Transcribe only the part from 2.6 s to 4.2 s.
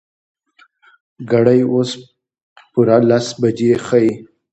پوره يولس بجې ښيي.